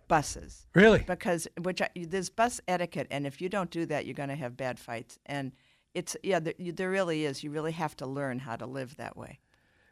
[0.08, 0.66] buses.
[0.74, 1.04] Really?
[1.06, 4.34] Because which I, there's bus etiquette, and if you don't do that, you're going to
[4.34, 5.18] have bad fights.
[5.26, 5.52] And
[5.94, 7.44] it's yeah, there, there really is.
[7.44, 9.38] You really have to learn how to live that way.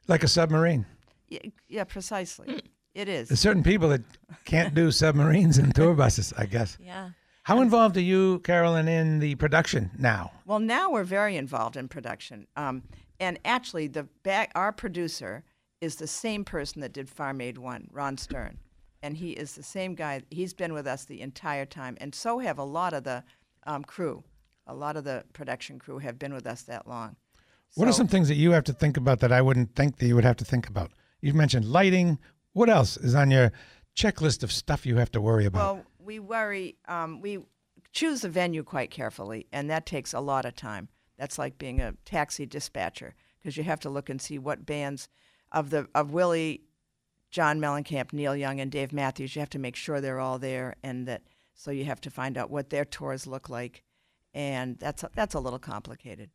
[0.09, 0.87] Like a submarine.
[1.29, 2.63] Yeah, yeah precisely.
[2.95, 3.29] It is.
[3.29, 4.03] There's certain people that
[4.45, 6.77] can't do submarines and tour buses, I guess.
[6.81, 7.11] Yeah.
[7.45, 10.31] How involved are you, Carolyn, in the production now?
[10.47, 12.47] Well, now we're very involved in production.
[12.57, 12.85] Um,
[13.19, 15.43] and actually, the back, our producer
[15.81, 18.59] is the same person that did Farm Aid 1, Ron Stern.
[19.03, 20.23] And he is the same guy.
[20.31, 21.97] He's been with us the entire time.
[22.01, 23.25] And so have a lot of the
[23.67, 24.23] um, crew.
[24.69, 27.17] A lot of the production crew have been with us that long.
[27.75, 30.07] What are some things that you have to think about that I wouldn't think that
[30.07, 30.93] you would have to think about?
[31.21, 32.19] You've mentioned lighting.
[32.53, 33.53] What else is on your
[33.97, 35.77] checklist of stuff you have to worry about?
[35.77, 36.77] Well, we worry.
[36.87, 37.39] Um, we
[37.93, 40.89] choose a venue quite carefully, and that takes a lot of time.
[41.17, 45.09] That's like being a taxi dispatcher because you have to look and see what bands
[45.51, 46.65] of the of Willie,
[47.31, 49.35] John Mellencamp, Neil Young, and Dave Matthews.
[49.35, 51.23] You have to make sure they're all there, and that
[51.55, 53.83] so you have to find out what their tours look like,
[54.35, 56.31] and that's a, that's a little complicated.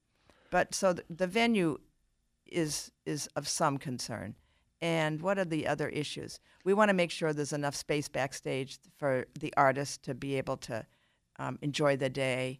[0.49, 1.79] But so the, the venue
[2.45, 4.35] is is of some concern.
[4.79, 6.39] And what are the other issues?
[6.63, 10.57] We want to make sure there's enough space backstage for the artists to be able
[10.57, 10.85] to
[11.39, 12.59] um, enjoy the day.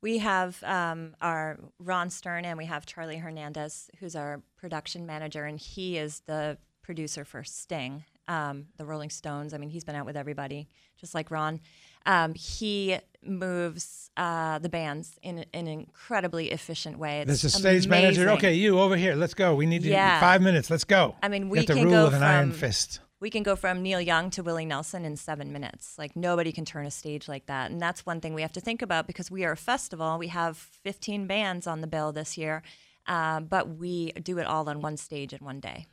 [0.00, 5.44] We have um, our Ron Stern and we have Charlie Hernandez, who's our production manager,
[5.44, 9.54] and he is the producer for Sting, um, the Rolling Stones.
[9.54, 11.60] I mean, he's been out with everybody, just like Ron.
[12.06, 17.20] Um, he moves uh, the bands in an incredibly efficient way.
[17.20, 18.30] It's There's a stage manager.
[18.30, 19.14] Okay, you over here.
[19.14, 19.54] Let's go.
[19.54, 20.20] We need to, Yeah.
[20.20, 20.70] five minutes.
[20.70, 21.16] Let's go.
[21.22, 23.00] I mean, we have to can rule go with an iron from- fist.
[23.20, 25.96] We can go from Neil Young to Willie Nelson in seven minutes.
[25.96, 28.60] Like nobody can turn a stage like that, and that's one thing we have to
[28.60, 30.18] think about because we are a festival.
[30.18, 32.62] We have 15 bands on the bill this year,
[33.06, 35.86] uh, but we do it all on one stage in one day.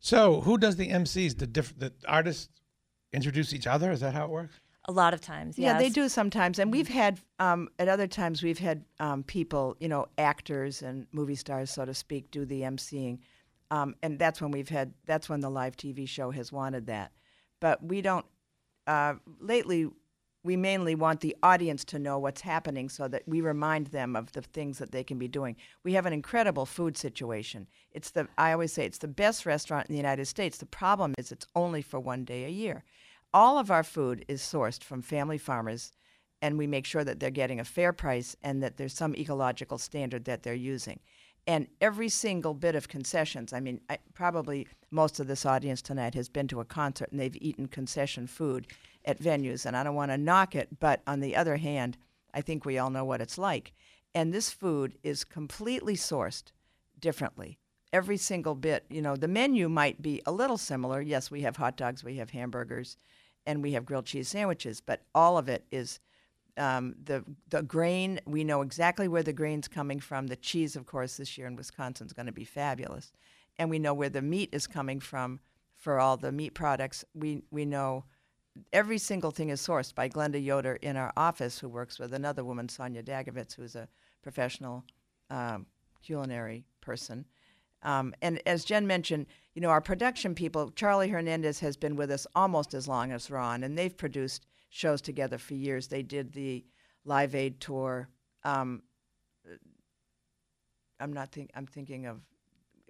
[0.00, 1.36] So, who does the MCs?
[1.36, 2.48] The diff- the artists
[3.12, 3.90] introduce each other.
[3.90, 4.54] Is that how it works?
[4.88, 6.58] A lot of times, Yeah, they do sometimes.
[6.58, 11.06] And we've had, um, at other times, we've had um, people, you know, actors and
[11.12, 13.18] movie stars, so to speak, do the emceeing.
[13.70, 17.12] Um, and that's when we've had, that's when the live TV show has wanted that.
[17.60, 18.24] But we don't,
[18.86, 19.90] uh, lately,
[20.42, 24.32] we mainly want the audience to know what's happening so that we remind them of
[24.32, 25.56] the things that they can be doing.
[25.84, 27.66] We have an incredible food situation.
[27.90, 30.56] It's the, I always say, it's the best restaurant in the United States.
[30.56, 32.84] The problem is it's only for one day a year.
[33.34, 35.92] All of our food is sourced from family farmers,
[36.40, 39.76] and we make sure that they're getting a fair price and that there's some ecological
[39.76, 41.00] standard that they're using.
[41.46, 46.14] And every single bit of concessions, I mean, I, probably most of this audience tonight
[46.14, 48.66] has been to a concert and they've eaten concession food
[49.04, 51.96] at venues, and I don't want to knock it, but on the other hand,
[52.34, 53.72] I think we all know what it's like.
[54.14, 56.52] And this food is completely sourced
[56.98, 57.58] differently.
[57.92, 61.00] Every single bit, you know, the menu might be a little similar.
[61.00, 62.96] Yes, we have hot dogs, we have hamburgers,
[63.48, 65.98] and we have grilled cheese sandwiches, but all of it is
[66.58, 68.20] um, the the grain.
[68.26, 70.26] We know exactly where the grain's coming from.
[70.26, 73.10] The cheese, of course, this year in Wisconsin is going to be fabulous,
[73.58, 75.40] and we know where the meat is coming from
[75.76, 77.06] for all the meat products.
[77.14, 78.04] We we know
[78.70, 82.44] every single thing is sourced by Glenda Yoder in our office, who works with another
[82.44, 83.88] woman, Sonia Dagovitz, who's a
[84.22, 84.84] professional
[85.30, 85.64] um,
[86.02, 87.24] culinary person.
[87.82, 92.10] Um, and as Jen mentioned, you know, our production people, Charlie Hernandez has been with
[92.10, 95.88] us almost as long as Ron, and they've produced shows together for years.
[95.88, 96.64] They did the
[97.04, 98.08] Live Aid tour.
[98.44, 98.82] Um,
[101.00, 102.20] I'm not think I'm thinking of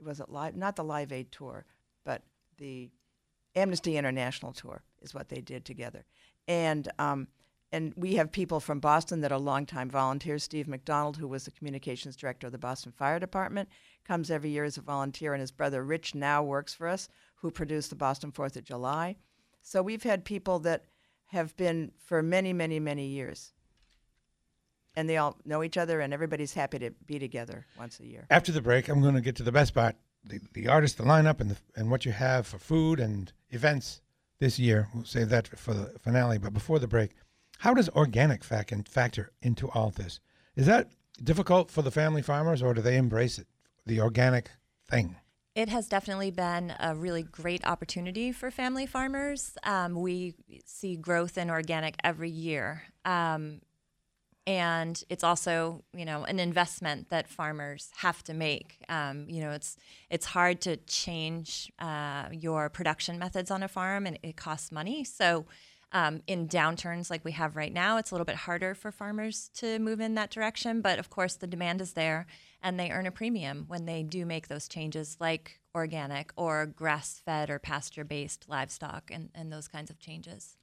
[0.03, 1.65] was it live not the Live Aid tour,
[2.05, 2.23] but
[2.57, 2.91] the
[3.55, 6.05] Amnesty International tour is what they did together.
[6.47, 7.29] And um,
[7.71, 10.43] and we have people from Boston that are longtime volunteers.
[10.43, 13.69] Steve McDonald, who was the communications director of the Boston Fire Department,
[14.09, 17.51] comes every year as a volunteer, and his brother Rich now works for us, who
[17.51, 19.17] produced the Boston Fourth of July.
[19.61, 20.87] So we've had people that
[21.27, 23.53] have been for many, many, many years.
[24.97, 28.27] And they all know each other, and everybody's happy to be together once a year.
[28.31, 29.95] After the break, I'm going to get to the best part
[30.25, 34.01] the, the artist, the lineup, and, the, and what you have for food and events
[34.41, 34.89] this year.
[34.93, 36.39] We'll save that for the finale.
[36.39, 37.13] But before the break,
[37.59, 40.19] how does organic fac- factor into all this?
[40.57, 40.91] Is that
[41.23, 43.47] difficult for the family farmers, or do they embrace it,
[43.89, 44.51] the organic
[44.89, 45.17] thing?
[45.55, 49.57] It has definitely been a really great opportunity for family farmers.
[49.65, 52.85] Um, we see growth in organic every year.
[53.05, 53.63] Um,
[54.47, 58.79] and it's also, you know, an investment that farmers have to make.
[58.89, 59.77] Um, you know, it's
[60.09, 65.05] it's hard to change uh, your production methods on a farm, and it costs money.
[65.05, 65.45] So,
[65.93, 69.51] um, in downturns like we have right now, it's a little bit harder for farmers
[69.55, 70.81] to move in that direction.
[70.81, 72.27] But of course, the demand is there,
[72.63, 77.49] and they earn a premium when they do make those changes, like organic or grass-fed
[77.49, 80.57] or pasture-based livestock, and, and those kinds of changes.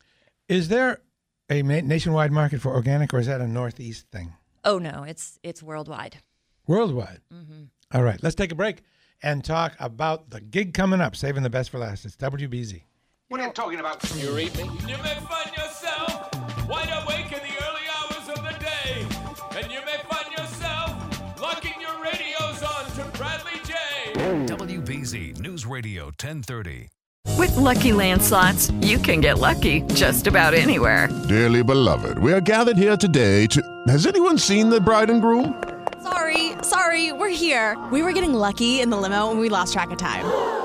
[0.48, 1.02] Is there
[1.50, 4.34] a ma- nationwide market for organic, or is that a Northeast thing?
[4.64, 6.18] Oh no, it's it's worldwide.
[6.68, 7.22] Worldwide.
[7.32, 7.64] Mm-hmm.
[7.94, 8.82] All right, let's take a break
[9.22, 11.16] and talk about the gig coming up.
[11.16, 12.06] Saving the best for last.
[12.06, 12.84] It's WBZ.
[13.28, 14.04] What are you talking about?
[14.16, 14.66] You read me?
[14.88, 16.30] You may find yourself
[16.70, 19.08] wide awake in the early hours of the day.
[19.60, 24.14] And you may find yourself locking your radios on to Bradley Jay.
[24.46, 26.88] WBZ News Radio 1030.
[27.36, 31.10] With Lucky Land slots, you can get lucky just about anywhere.
[31.28, 33.84] Dearly beloved, we are gathered here today to.
[33.88, 35.64] Has anyone seen the bride and groom?
[36.04, 37.76] Sorry, sorry, we're here.
[37.92, 40.65] We were getting lucky in the limo and we lost track of time.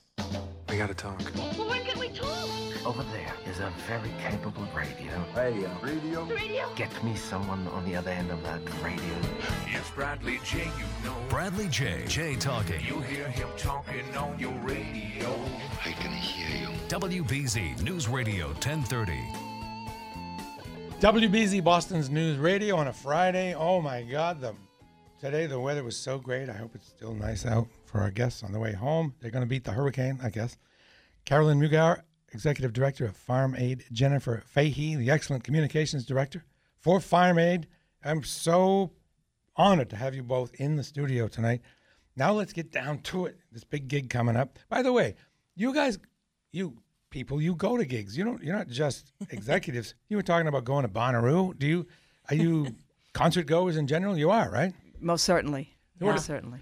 [0.69, 1.21] We gotta talk.
[1.35, 2.49] Well, when can we talk?
[2.85, 5.11] Over there is a very capable radio.
[5.35, 5.69] Radio.
[5.83, 6.23] Radio.
[6.23, 6.69] Radio.
[6.75, 9.15] Get me someone on the other end of that radio.
[9.67, 10.71] It's Bradley Jay.
[10.77, 11.15] You know.
[11.29, 12.05] Bradley Jay.
[12.07, 12.35] Jay.
[12.35, 12.79] talking.
[12.85, 15.37] You hear him talking on your radio.
[15.85, 16.75] I can hear you.
[16.87, 19.13] WBZ News Radio 1030.
[21.01, 23.53] WBZ Boston's News Radio on a Friday.
[23.53, 24.55] Oh my God, the
[25.19, 26.49] today the weather was so great.
[26.49, 29.13] I hope it's still nice out for our guests on the way home.
[29.19, 30.57] They're going to beat the hurricane, I guess.
[31.25, 32.01] Carolyn Mugar,
[32.31, 33.83] Executive Director of Farm Aid.
[33.91, 36.45] Jennifer Fahey, the excellent Communications Director
[36.79, 37.67] for Farm Aid.
[38.03, 38.91] I'm so
[39.55, 41.61] honored to have you both in the studio tonight.
[42.15, 43.37] Now let's get down to it.
[43.51, 44.57] This big gig coming up.
[44.69, 45.15] By the way,
[45.55, 45.99] you guys,
[46.51, 46.77] you
[47.09, 48.17] people, you go to gigs.
[48.17, 48.41] You don't.
[48.41, 49.93] You're not just executives.
[50.09, 51.57] you were talking about going to Bonnaroo.
[51.57, 51.87] Do you?
[52.29, 52.75] Are you
[53.13, 54.17] concert goers in general?
[54.17, 54.73] You are, right?
[54.99, 55.75] Most certainly.
[55.99, 56.59] Most certainly.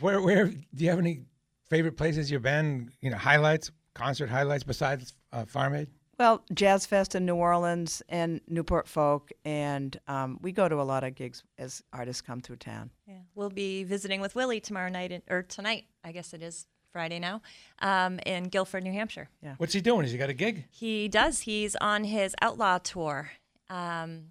[0.00, 1.22] Where where do you have any
[1.68, 2.90] favorite places you've been?
[3.00, 5.88] You know, highlights, concert highlights besides uh, Farm Aid.
[6.18, 10.82] Well, Jazz Fest in New Orleans and Newport Folk, and um, we go to a
[10.82, 12.90] lot of gigs as artists come through town.
[13.06, 16.66] Yeah, we'll be visiting with Willie tomorrow night, in, or tonight, I guess it is
[16.92, 17.42] Friday now,
[17.80, 19.28] um, in Gilford, New Hampshire.
[19.42, 19.54] Yeah.
[19.58, 20.02] What's he doing?
[20.02, 20.66] Has he got a gig?
[20.70, 21.40] He does.
[21.40, 23.32] He's on his outlaw tour.
[23.68, 24.26] Um,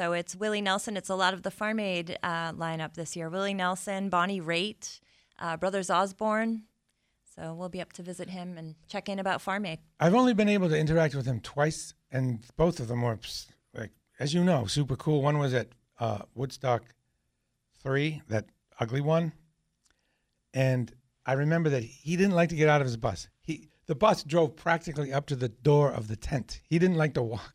[0.00, 0.96] so it's Willie Nelson.
[0.96, 3.28] It's a lot of the Farm Aid uh, lineup this year.
[3.28, 4.98] Willie Nelson, Bonnie Raitt,
[5.38, 6.62] uh, Brothers Osborne.
[7.36, 9.80] So we'll be up to visit him and check in about Farm Aid.
[10.00, 13.18] I've only been able to interact with him twice, and both of them were
[13.74, 15.20] like, as you know, super cool.
[15.20, 16.82] One was at uh, Woodstock
[17.82, 18.46] three, that
[18.78, 19.34] ugly one,
[20.54, 20.90] and
[21.26, 23.28] I remember that he didn't like to get out of his bus.
[23.42, 26.62] He the bus drove practically up to the door of the tent.
[26.64, 27.52] He didn't like to walk,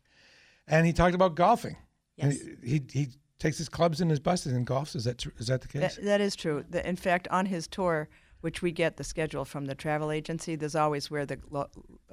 [0.68, 1.76] and he talked about golfing.
[2.18, 2.42] And Yes.
[2.62, 4.96] he, he he takes his clubs and his buses and golfs.
[4.96, 5.96] Is that tr- is that the case?
[5.96, 6.64] That, that is true.
[6.70, 8.08] The, in fact, on his tour,
[8.40, 11.68] which we get the schedule from the travel agency, there's always where the lo-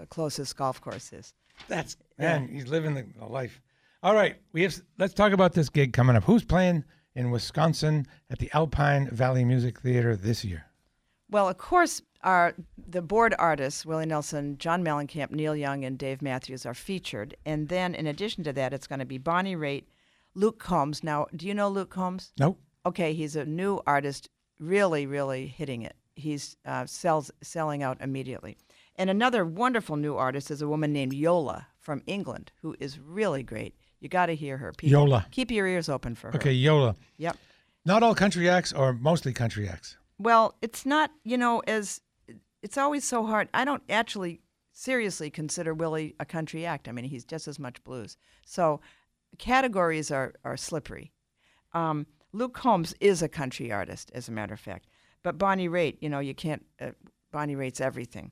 [0.10, 1.34] closest golf course is.
[1.68, 3.62] That's man, he's living the, the life.
[4.02, 4.76] All right, we have.
[4.98, 6.24] Let's talk about this gig coming up.
[6.26, 6.84] Who's playing
[7.16, 10.66] in Wisconsin at the Alpine Valley Music Theater this year?
[11.30, 12.54] Well, of course, our
[12.90, 17.38] the board artists Willie Nelson, John Mellencamp, Neil Young, and Dave Matthews are featured.
[17.46, 19.86] And then, in addition to that, it's going to be Bonnie Raitt,
[20.36, 21.04] Luke Combs.
[21.04, 22.32] Now, do you know Luke Combs?
[22.40, 22.60] Nope.
[22.86, 24.30] Okay, he's a new artist,
[24.60, 25.96] really, really hitting it.
[26.16, 28.58] He's uh, sells selling out immediately.
[28.96, 33.42] And another wonderful new artist is a woman named Yola from England, who is really
[33.44, 33.76] great.
[34.00, 34.74] You got to hear her.
[34.74, 35.26] People, Yola.
[35.32, 36.36] Keep your ears open for her.
[36.36, 36.96] Okay, Yola.
[37.18, 37.38] Yep.
[37.86, 39.98] Not all country acts, or mostly country acts.
[40.20, 42.02] Well, it's not, you know, as
[42.62, 43.50] it's always so hard.
[43.54, 46.88] I don't actually seriously consider Willie a country act.
[46.88, 48.18] I mean, he's just as much blues.
[48.46, 48.82] So
[49.38, 51.12] categories are, are slippery.
[51.74, 54.88] Um, Luke Combs is a country artist, as a matter of fact.
[55.22, 56.92] But Bonnie Raitt, you know, you can't, uh,
[57.32, 58.32] Bonnie Raitt's everything.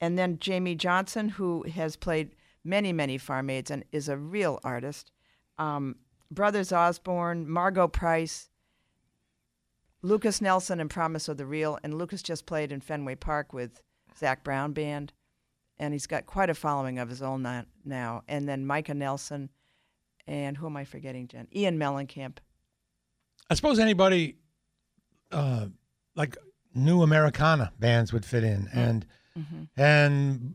[0.00, 2.34] And then Jamey Johnson, who has played
[2.64, 5.10] many, many Farm Aids and is a real artist.
[5.58, 5.96] Um,
[6.30, 8.48] Brothers Osborne, Margo Price,
[10.02, 11.78] Lukas Nelson and Promise of the Real.
[11.84, 13.80] And Lukas just played in Fenway Park with
[14.18, 15.12] Zac Brown Band.
[15.78, 17.46] And he's got quite a following of his own
[17.84, 18.22] now.
[18.26, 19.50] And then Micah Nelson.
[20.26, 21.48] And who am I forgetting, Jen?
[21.54, 22.36] Ian Mellencamp.
[23.50, 24.36] I suppose anybody
[25.30, 25.66] uh,
[26.14, 26.36] like
[26.74, 29.06] new Americana bands would fit in, and
[29.38, 29.68] Mhm.
[29.76, 30.54] and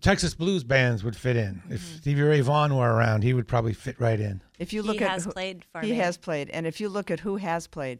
[0.00, 1.62] Texas blues bands would fit in.
[1.70, 4.42] If Stevie Ray Vaughan were around, he would probably fit right in.
[4.58, 5.98] If you He look at has who- played Farm he Aid.
[5.98, 7.98] has played, and if you look at who has played,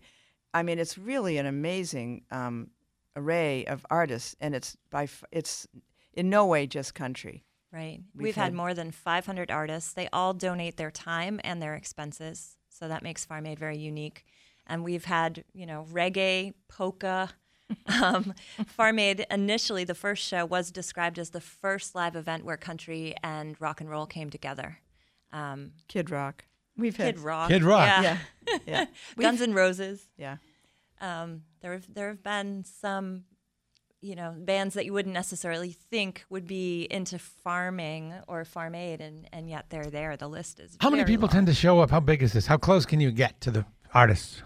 [0.55, 2.71] I mean, it's really an amazing um,
[3.17, 5.67] array of artists, and it's by f- it's
[6.13, 7.45] in no way just country.
[7.73, 8.01] Right.
[8.15, 9.93] We've We've, had, had- more than 500 artists.
[9.93, 12.57] They all donate their time and their expenses.
[12.69, 14.25] So that makes Farm Aid very unique.
[14.67, 17.31] And we've had, you know, reggae, polka.
[18.03, 18.35] um,
[18.67, 23.15] Farm Aid initially, the first show was described as the first live event where country
[23.23, 24.79] and rock and roll came together.
[25.33, 26.45] Um, Kid Rock.
[26.77, 27.49] We've had Kid Rock.
[27.51, 27.87] Kid Rock.
[27.87, 28.19] Yeah.
[28.49, 28.85] Yeah, yeah.
[29.19, 30.09] Guns We've- N' Roses.
[30.17, 30.37] Yeah.
[31.01, 33.25] Um, there have there have been some,
[34.03, 39.01] you know, bands that you wouldn't necessarily think would be into farming or farm aid,
[39.01, 40.17] and, and yet they're there.
[40.17, 41.33] The list is How many people long.
[41.35, 41.91] tend to show up?
[41.91, 42.47] How big is this?
[42.47, 44.43] How close can you get to the artists?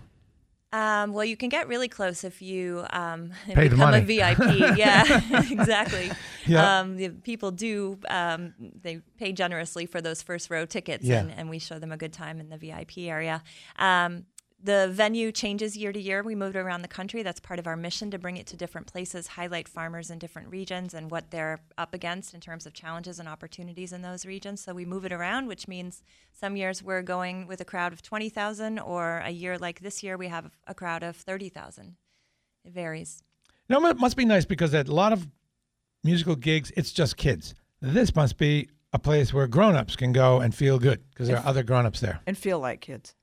[0.73, 3.99] Um, well, you can get really close if you um, Pay the become money.
[3.99, 4.39] a VIP.
[4.77, 5.21] yeah,
[5.53, 6.11] exactly.
[6.47, 6.81] Yeah.
[6.81, 11.21] Um, the people do um, they pay generously for those first row tickets, Yeah.
[11.21, 13.41] and, and we show them a good time in the VIP area.
[14.65, 16.23] The venue changes year to year.
[16.23, 17.23] We move it around the country.
[17.23, 20.49] That's part of our mission to bring it to different places, highlight farmers in different
[20.49, 24.63] regions and what they're up against in terms of challenges and opportunities in those regions.
[24.63, 26.03] So we move it around, which means
[26.33, 30.17] some years we're going with a crowd of 20,000, or a year like this year,
[30.17, 31.97] we have a crowd of 30,000.
[32.65, 33.23] It varies.
[33.69, 35.29] You know, it must be nice because at a lot of
[36.03, 37.55] musical gigs, it's just kids.
[37.83, 41.47] This must be a place where grown-ups can go and feel good because there are
[41.47, 43.15] other grown-ups there and feel like kids.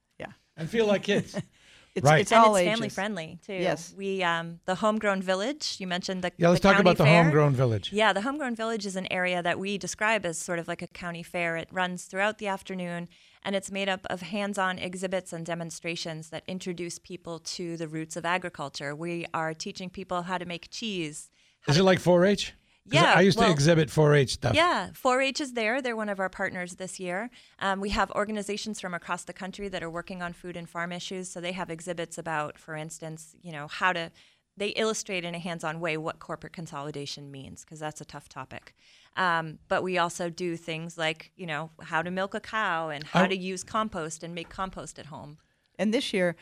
[0.61, 0.63] Yeah.
[0.63, 1.35] and feel like kids.
[1.93, 2.21] It's, Right.
[2.21, 2.73] it's and all it's ages.
[2.73, 3.53] family friendly too.
[3.53, 3.93] Yes.
[3.97, 5.75] we um, the homegrown village.
[5.77, 7.21] You mentioned the Yeah, let's the talk county about the fair.
[7.21, 7.91] homegrown village.
[7.91, 10.87] Yeah, the homegrown village is an area that we describe as sort of like a
[10.87, 11.57] county fair.
[11.57, 13.09] It runs throughout the afternoon,
[13.43, 18.15] and it's made up of hands-on exhibits and demonstrations that introduce people to the roots
[18.15, 18.95] of agriculture.
[18.95, 21.29] We are teaching people how to make cheese.
[21.67, 22.53] Is it like 4-H?
[22.89, 24.55] Yeah, I used to exhibit 4-H stuff.
[24.55, 25.81] Yeah, 4-H is there.
[25.81, 27.29] They're one of our partners this year.
[27.59, 30.91] Um, we have organizations from across the country that are working on food and farm
[30.91, 31.29] issues.
[31.29, 34.11] So they have exhibits about, for instance, you know, how to.
[34.57, 38.75] They illustrate in a hands-on way what corporate consolidation means because that's a tough topic.
[39.15, 43.05] Um, but we also do things like, you know, how to milk a cow and
[43.05, 45.37] how I- to use compost and make compost at home.
[45.81, 46.35] And this year,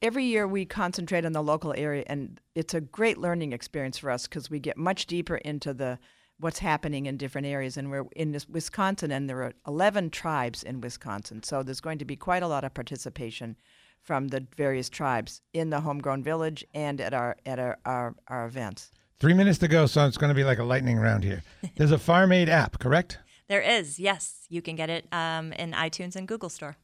[0.00, 4.10] every year we concentrate on the local area, and it's a great learning experience for
[4.10, 5.98] us because we get much deeper into the
[6.40, 7.76] what's happening in different areas.
[7.76, 11.98] And we're in this Wisconsin, and there are 11 tribes in Wisconsin, so there's going
[11.98, 13.56] to be quite a lot of participation
[14.00, 18.46] from the various tribes in the homegrown village and at our at our our, our
[18.46, 18.92] events.
[19.20, 21.42] Three minutes to go, so it's going to be like a lightning round here.
[21.76, 23.18] There's a Farm Aid app, correct?
[23.46, 26.78] There is, yes, you can get it um, in iTunes and Google Store.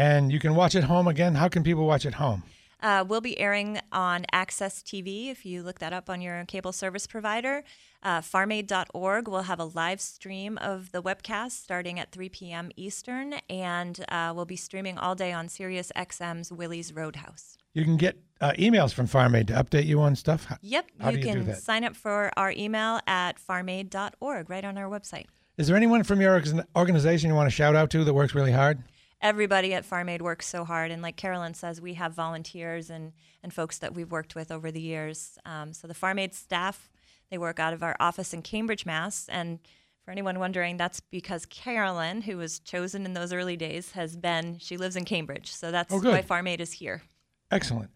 [0.00, 1.34] And you can watch it home again.
[1.34, 2.42] How can people watch it home?
[2.82, 6.72] Uh, we'll be airing on AXS TV if you look that up on your cable
[6.72, 7.62] service provider.
[8.02, 12.70] Uh, farmaid.org will have a live stream of the webcast starting at 3 p.m.
[12.76, 17.58] Eastern, and uh, we'll be streaming all day on Sirius XM's Willie's Roadhouse.
[17.74, 20.46] You can get uh, emails from Farm Aid to update you on stuff.
[20.46, 24.78] How, Yep, how you you can sign up for our email at farmaid.org right on
[24.78, 25.26] our website.
[25.58, 26.42] Is there anyone from your
[26.74, 28.82] organization you want to shout out to that works really hard?
[29.22, 30.90] Everybody at Farm Aid works so hard.
[30.90, 33.12] And like Carolyn says, we have volunteers and,
[33.42, 35.38] and folks that we've worked with over the years.
[35.44, 36.88] Um, so the Farm Aid staff,
[37.30, 39.26] they work out of our office in Cambridge, Mass.
[39.28, 39.58] And
[40.04, 44.58] for anyone wondering, that's because Carolyn, who was chosen in those early days, has been,
[44.58, 45.52] she lives in Cambridge.
[45.52, 47.02] So that's Oh, why Farm Aid is here.
[47.50, 47.90] Excellent.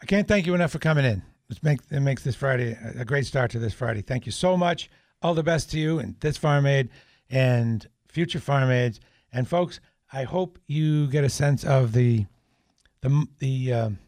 [0.00, 1.22] I can't thank you enough for coming in.
[1.50, 4.02] It makes, it makes this Friday a a great start to this Friday.
[4.02, 4.88] Thank you so much.
[5.20, 6.88] All the best to you and this Farm Aid
[7.28, 9.00] and future Farm Aids.
[9.32, 9.80] And folks,
[10.12, 12.26] I hope you get a sense of the
[13.00, 13.98] the the um,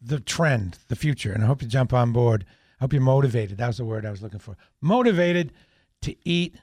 [0.00, 2.44] the trend, the future, and I hope you jump on board.
[2.80, 3.58] I hope you're motivated.
[3.58, 4.56] That was the word I was looking for.
[4.80, 5.52] Motivated
[6.02, 6.56] to eat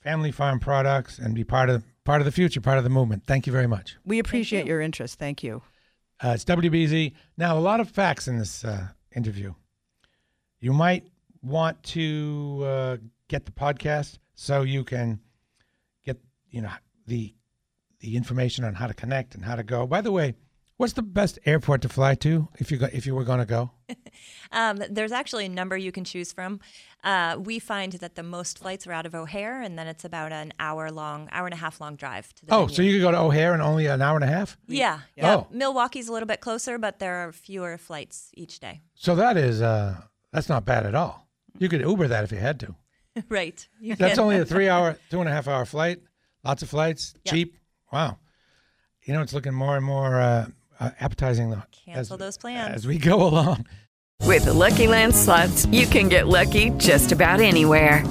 [0.00, 3.24] family farm products and be part of part of the future, part of the movement.
[3.26, 3.96] Thank you very much.
[4.04, 5.18] We appreciate your interest.
[5.18, 5.62] Thank you.
[6.22, 7.12] Uh, it's WBZ.
[7.36, 9.54] Now, a lot of facts in this uh, interview.
[10.60, 11.08] You might
[11.42, 12.96] want to uh,
[13.28, 15.20] get the podcast so you can
[16.04, 16.18] get
[16.50, 16.70] you know
[17.06, 17.34] the
[18.02, 19.86] the information on how to connect and how to go.
[19.86, 20.34] By the way,
[20.76, 23.46] what's the best airport to fly to if you go, if you were going to
[23.46, 23.70] go?
[24.54, 26.60] Um, there's actually a number you can choose from.
[27.02, 30.30] Uh, we find that the most flights are out of O'Hare, and then it's about
[30.30, 32.74] an hour long, hour and a half long drive to the Oh, venue.
[32.74, 34.58] so you could go to O'Hare in only an hour and a half?
[34.68, 35.36] Yeah, yeah.
[35.36, 35.46] Oh.
[35.50, 38.82] Milwaukee's a little bit closer, but there are fewer flights each day.
[38.94, 39.96] So that is uh,
[40.34, 41.26] that's not bad at all.
[41.58, 42.74] You could Uber that if you had to.
[43.30, 43.66] right.
[43.80, 44.24] You That's can.
[44.24, 46.00] only a three hour, two and a half hour flight.
[46.44, 47.34] Lots of flights, Yep.
[47.34, 47.56] cheap.
[47.92, 48.18] Wow.
[49.04, 50.46] You know, it's looking more and more uh,
[50.80, 52.74] uh, appetizing though, as, Cancel those plans.
[52.74, 53.66] as we go along.
[54.22, 58.06] With the Lucky Land slots, you can get lucky just about anywhere.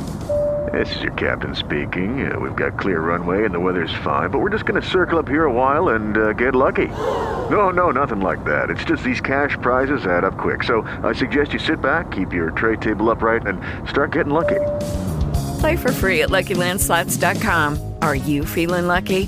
[0.74, 2.32] This is your captain speaking.
[2.32, 5.18] Uh, we've got clear runway and the weather's fine, but we're just going to circle
[5.20, 6.88] up here a while and uh, get lucky.
[6.88, 8.70] No, no, nothing like that.
[8.70, 10.64] It's just these cash prizes add up quick.
[10.64, 13.60] So I suggest you sit back, keep your tray table upright, and
[13.90, 14.60] start getting lucky.
[15.60, 17.96] Play for free at LuckyLandSlots.com.
[18.02, 19.28] Are you feeling lucky?